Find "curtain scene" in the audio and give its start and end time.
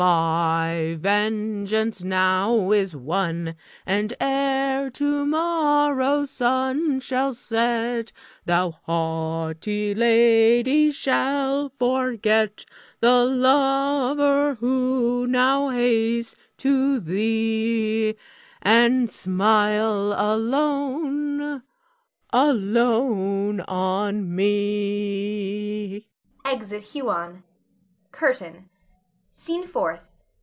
28.11-29.65